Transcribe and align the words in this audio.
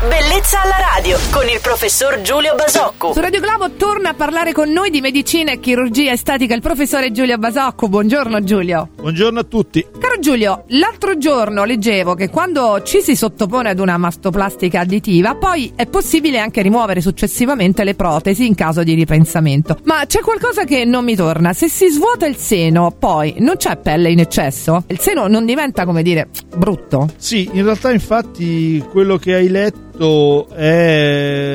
Bellezza 0.00 0.62
alla 0.62 0.76
radio 0.94 1.18
con 1.32 1.48
il 1.48 1.58
professor 1.60 2.20
Giulio 2.20 2.54
Basocco. 2.54 3.12
Su 3.12 3.18
Radio 3.18 3.40
Globo 3.40 3.72
torna 3.72 4.10
a 4.10 4.14
parlare 4.14 4.52
con 4.52 4.70
noi 4.70 4.90
di 4.90 5.00
medicina 5.00 5.50
e 5.50 5.58
chirurgia 5.58 6.12
estetica 6.12 6.54
il 6.54 6.60
professore 6.60 7.10
Giulio 7.10 7.36
Basocco. 7.36 7.88
Buongiorno 7.88 8.44
Giulio. 8.44 8.90
Buongiorno 8.94 9.40
a 9.40 9.42
tutti. 9.42 9.84
Caro 9.98 10.20
Giulio, 10.20 10.62
l'altro 10.68 11.18
giorno 11.18 11.64
leggevo 11.64 12.14
che 12.14 12.30
quando 12.30 12.80
ci 12.84 13.00
si 13.00 13.16
sottopone 13.16 13.70
ad 13.70 13.80
una 13.80 13.96
mastoplastica 13.96 14.78
additiva, 14.80 15.34
poi 15.34 15.72
è 15.74 15.86
possibile 15.86 16.38
anche 16.38 16.62
rimuovere 16.62 17.00
successivamente 17.00 17.82
le 17.82 17.96
protesi 17.96 18.46
in 18.46 18.54
caso 18.54 18.84
di 18.84 18.94
ripensamento. 18.94 19.78
Ma 19.82 20.04
c'è 20.06 20.20
qualcosa 20.20 20.62
che 20.62 20.84
non 20.84 21.02
mi 21.02 21.16
torna. 21.16 21.52
Se 21.52 21.68
si 21.68 21.88
svuota 21.88 22.24
il 22.24 22.36
seno, 22.36 22.94
poi 22.96 23.34
non 23.38 23.56
c'è 23.56 23.76
pelle 23.78 24.10
in 24.10 24.20
eccesso? 24.20 24.84
Il 24.86 25.00
seno 25.00 25.26
non 25.26 25.44
diventa, 25.44 25.84
come 25.84 26.04
dire, 26.04 26.28
brutto? 26.58 27.08
Sì, 27.16 27.48
in 27.52 27.64
realtà 27.64 27.92
infatti 27.92 28.84
quello 28.90 29.16
che 29.16 29.34
hai 29.34 29.48
letto 29.48 30.48
è 30.48 31.47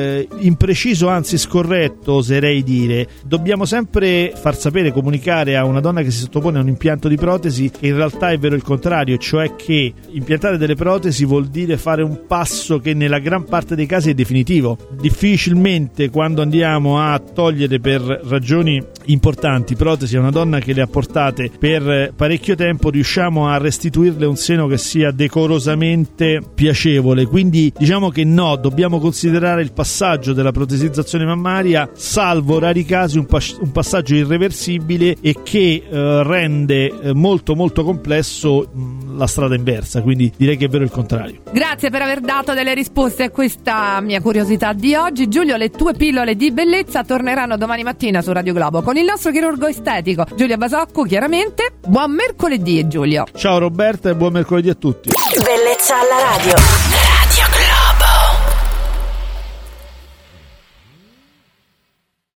impreciso, 0.44 1.08
anzi 1.08 1.38
scorretto, 1.38 2.14
oserei 2.14 2.62
dire. 2.62 3.06
Dobbiamo 3.24 3.64
sempre 3.64 4.32
far 4.34 4.56
sapere, 4.56 4.92
comunicare 4.92 5.56
a 5.56 5.64
una 5.64 5.80
donna 5.80 6.02
che 6.02 6.10
si 6.10 6.20
sottopone 6.20 6.58
a 6.58 6.62
un 6.62 6.68
impianto 6.68 7.08
di 7.08 7.16
protesi 7.16 7.70
che 7.70 7.88
in 7.88 7.96
realtà 7.96 8.30
è 8.30 8.38
vero 8.38 8.54
il 8.54 8.62
contrario, 8.62 9.16
cioè 9.18 9.54
che 9.56 9.92
impiantare 10.10 10.58
delle 10.58 10.74
protesi 10.74 11.24
vuol 11.24 11.46
dire 11.46 11.76
fare 11.76 12.02
un 12.02 12.26
passo 12.26 12.78
che 12.78 12.94
nella 12.94 13.18
gran 13.18 13.44
parte 13.44 13.74
dei 13.74 13.86
casi 13.86 14.10
è 14.10 14.14
definitivo. 14.14 14.76
Difficilmente 15.00 16.10
quando 16.10 16.42
andiamo 16.42 17.00
a 17.00 17.18
togliere 17.18 17.80
per 17.80 18.00
ragioni 18.24 18.82
importanti 19.06 19.74
protesi 19.74 20.16
a 20.16 20.20
una 20.20 20.30
donna 20.30 20.58
che 20.58 20.72
le 20.72 20.82
ha 20.82 20.86
portate 20.86 21.50
per 21.58 22.12
parecchio 22.14 22.54
tempo 22.54 22.90
riusciamo 22.90 23.48
a 23.48 23.58
restituirle 23.58 24.26
un 24.26 24.36
seno 24.36 24.66
che 24.66 24.78
sia 24.78 25.10
decorosamente 25.10 26.40
piacevole. 26.54 27.26
Quindi 27.26 27.72
diciamo 27.76 28.10
che 28.10 28.24
no, 28.24 28.56
dobbiamo 28.56 28.98
considerare 28.98 29.62
il 29.62 29.72
passaggio 29.72 30.32
della 30.34 30.52
protesizzazione 30.52 31.24
mammaria, 31.24 31.88
salvo 31.94 32.58
rari 32.58 32.84
casi, 32.84 33.18
un, 33.18 33.26
pas- 33.26 33.56
un 33.60 33.72
passaggio 33.72 34.14
irreversibile 34.14 35.16
e 35.20 35.36
che 35.42 35.84
eh, 35.88 36.22
rende 36.22 36.86
eh, 36.86 37.14
molto 37.14 37.54
molto 37.54 37.84
complesso 37.84 38.68
mh, 38.70 39.16
la 39.16 39.26
strada 39.26 39.54
inversa, 39.54 40.02
quindi 40.02 40.32
direi 40.36 40.56
che 40.56 40.66
è 40.66 40.68
vero 40.68 40.84
il 40.84 40.90
contrario. 40.90 41.40
Grazie 41.52 41.90
per 41.90 42.02
aver 42.02 42.20
dato 42.20 42.54
delle 42.54 42.74
risposte 42.74 43.24
a 43.24 43.30
questa 43.30 44.00
mia 44.00 44.20
curiosità 44.20 44.72
di 44.72 44.94
oggi. 44.94 45.28
Giulio, 45.28 45.56
le 45.56 45.70
tue 45.70 45.94
pillole 45.94 46.36
di 46.36 46.50
bellezza 46.52 47.04
torneranno 47.04 47.56
domani 47.56 47.82
mattina 47.82 48.22
su 48.22 48.32
Radio 48.32 48.52
Globo 48.52 48.82
con 48.82 48.96
il 48.96 49.04
nostro 49.04 49.30
chirurgo 49.30 49.66
estetico 49.66 50.26
Giulio 50.34 50.56
Basocco, 50.56 51.04
chiaramente. 51.04 51.74
Buon 51.86 52.12
mercoledì 52.12 52.86
Giulio. 52.88 53.24
Ciao 53.34 53.58
Roberta 53.58 54.10
e 54.10 54.14
buon 54.14 54.32
mercoledì 54.32 54.68
a 54.70 54.74
tutti. 54.74 55.10
Bellezza 55.36 55.94
alla 55.94 56.36
radio. 56.36 56.93